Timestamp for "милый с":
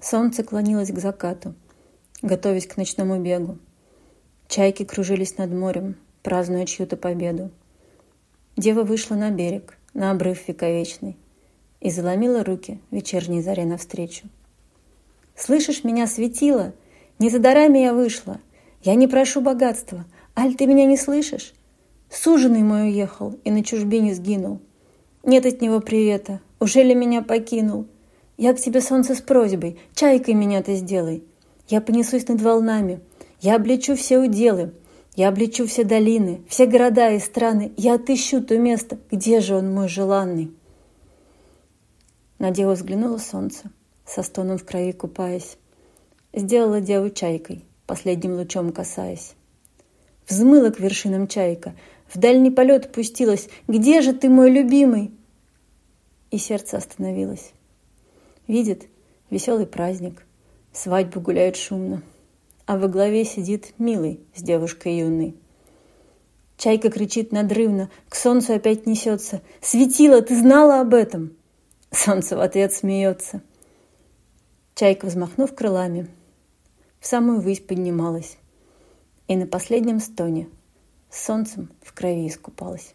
63.78-64.42